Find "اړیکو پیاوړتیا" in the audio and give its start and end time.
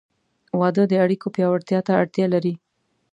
1.05-1.79